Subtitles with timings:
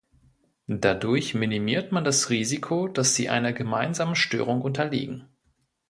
[0.65, 5.27] Dadurch minimiert man das Risiko, dass sie einer gemeinsamen Störung unterliegen.